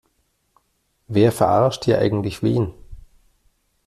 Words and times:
Wer 1.07 1.31
verarscht 1.31 1.85
hier 1.85 1.99
eigentlich 1.99 2.41
wen? 2.41 2.73